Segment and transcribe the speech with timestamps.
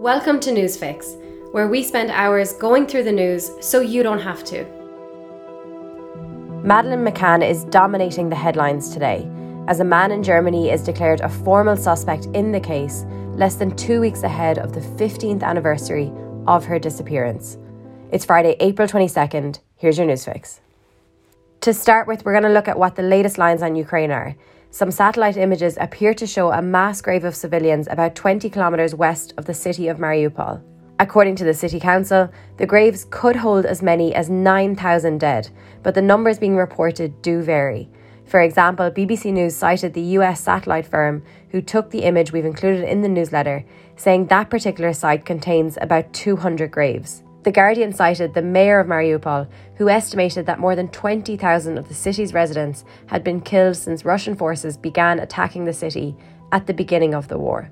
[0.00, 4.42] Welcome to Newsfix, where we spend hours going through the news so you don't have
[4.44, 4.64] to.
[6.64, 9.30] Madeleine McCann is dominating the headlines today
[9.68, 13.76] as a man in Germany is declared a formal suspect in the case less than
[13.76, 16.10] two weeks ahead of the 15th anniversary
[16.46, 17.58] of her disappearance.
[18.10, 19.58] It's Friday, April 22nd.
[19.76, 20.60] Here's your Newsfix.
[21.60, 24.34] To start with, we're going to look at what the latest lines on Ukraine are.
[24.72, 29.34] Some satellite images appear to show a mass grave of civilians about 20 kilometres west
[29.36, 30.62] of the city of Mariupol.
[31.00, 35.50] According to the City Council, the graves could hold as many as 9,000 dead,
[35.82, 37.88] but the numbers being reported do vary.
[38.26, 42.84] For example, BBC News cited the US satellite firm who took the image we've included
[42.84, 43.64] in the newsletter,
[43.96, 47.24] saying that particular site contains about 200 graves.
[47.42, 51.94] The Guardian cited the mayor of Mariupol, who estimated that more than 20,000 of the
[51.94, 56.14] city's residents had been killed since Russian forces began attacking the city
[56.52, 57.70] at the beginning of the war.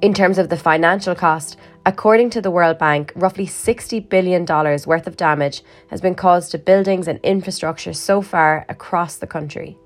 [0.00, 5.06] In terms of the financial cost, according to the World Bank, roughly $60 billion worth
[5.06, 9.76] of damage has been caused to buildings and infrastructure so far across the country.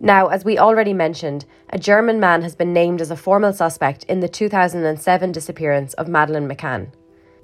[0.00, 4.02] Now, as we already mentioned, a German man has been named as a formal suspect
[4.04, 6.90] in the 2007 disappearance of Madeleine McCann.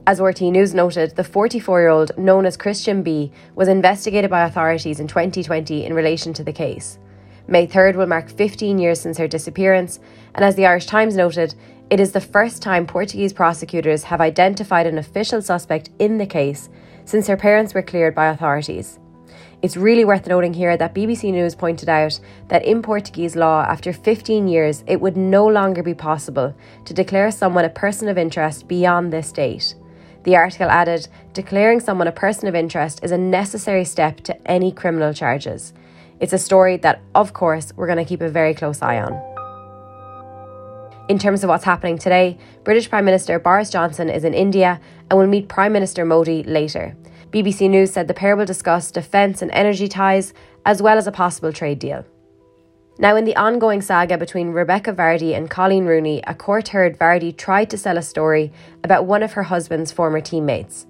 [0.09, 4.47] As RT News noted, the 44 year old, known as Christian B., was investigated by
[4.47, 6.99] authorities in 2020 in relation to the case.
[7.47, 10.01] May 3rd will mark 15 years since her disappearance,
[10.35, 11.55] and as the Irish Times noted,
[11.91, 16.71] it is the first time Portuguese prosecutors have identified an official suspect in the case
[17.05, 18.99] since her parents were cleared by authorities.
[19.61, 23.93] It's really worth noting here that BBC News pointed out that in Portuguese law, after
[23.93, 26.55] 15 years, it would no longer be possible
[26.87, 29.75] to declare someone a person of interest beyond this date.
[30.25, 34.73] The article added, declaring someone a person of interest is a necessary step to any
[34.73, 35.73] criminal charges.
[36.21, 39.15] It's a story that, of course, we're going to keep a very close eye on.
[41.09, 45.19] In terms of what's happening today, British Prime Minister Boris Johnson is in India and
[45.19, 46.97] will meet Prime Minister Modi later.
[47.31, 50.35] BBC News said the pair will discuss defence and energy ties,
[50.67, 52.05] as well as a possible trade deal.
[53.01, 57.37] Now, in the ongoing saga between Rebekah Vardy and Colleen Rooney, a court heard Vardy
[57.37, 60.85] tried to sell a story about one of her husband's former teammates.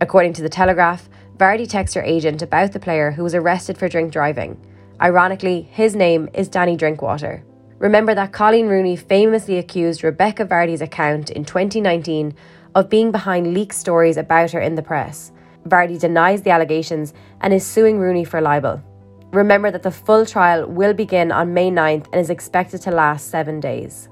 [0.00, 3.88] According to The Telegraph, Vardy texted her agent about the player who was arrested for
[3.88, 4.60] drink driving.
[5.00, 7.44] Ironically, his name is Danny Drinkwater.
[7.78, 12.34] Remember that Colleen Rooney famously accused Rebekah Vardy's account in 2019
[12.74, 15.30] of being behind leaked stories about her in the press.
[15.68, 18.82] Vardy denies the allegations and is suing Rooney for libel.
[19.32, 23.30] Remember that the full trial will begin on May 9th and is expected to last
[23.30, 24.10] seven days.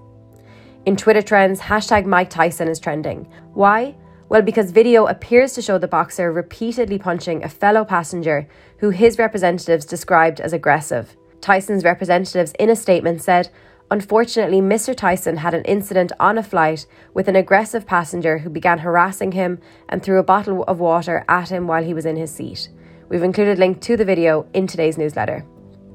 [0.87, 3.29] In Twitter trends, hashtag Mike Tyson is trending.
[3.53, 3.97] Why?
[4.31, 8.49] Well, because video appears to show the boxer repeatedly punching a fellow passenger
[8.79, 11.15] who his representatives described as aggressive.
[11.43, 13.51] Tyson's representatives, in a statement, said,
[13.91, 14.97] Unfortunately, Mr.
[14.97, 19.61] Tyson had an incident on a flight with an aggressive passenger who began harassing him
[19.87, 22.71] and threw a bottle of water at him while he was in his seat.
[23.11, 25.45] We've included a link to the video in today's newsletter.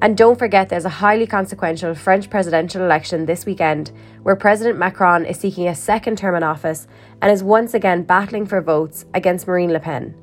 [0.02, 3.94] And don't forget, there's a highly consequential French presidential election this weekend
[4.24, 6.88] where President Macron is seeking a second term in office
[7.22, 10.14] and is once again battling for votes against Marine Le Pen.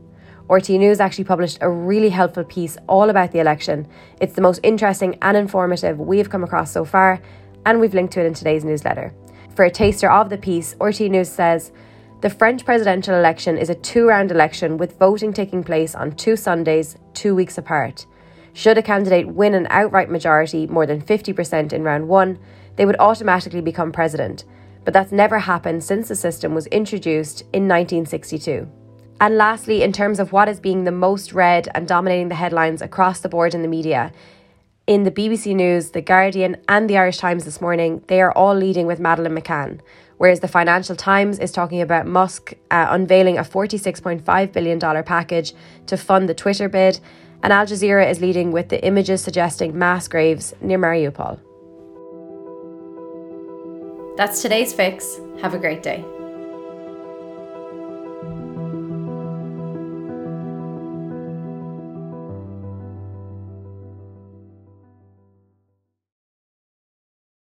[0.50, 3.88] RT News actually published a really helpful piece all about the election.
[4.20, 7.22] It's the most interesting and informative we've come across so far,
[7.64, 9.14] and we've linked to it in today's newsletter.
[9.56, 11.72] For a taster of the piece, RT News says
[12.22, 16.36] the French presidential election is a two round election with voting taking place on two
[16.36, 18.06] Sundays, two weeks apart.
[18.52, 22.38] Should a candidate win an outright majority, more than 50% in round one,
[22.76, 24.44] they would automatically become president.
[24.84, 28.70] But that's never happened since the system was introduced in 1962.
[29.20, 32.82] And lastly, in terms of what is being the most read and dominating the headlines
[32.82, 34.12] across the board in the media,
[34.86, 38.54] in the BBC News, The Guardian, and the Irish Times this morning, they are all
[38.54, 39.80] leading with Madeleine McCann.
[40.22, 45.52] Whereas the Financial Times is talking about Musk uh, unveiling a $46.5 billion package
[45.86, 47.00] to fund the Twitter bid,
[47.42, 51.40] and Al Jazeera is leading with the images suggesting mass graves near Mariupol.
[54.16, 55.18] That's today's fix.
[55.40, 56.04] Have a great day.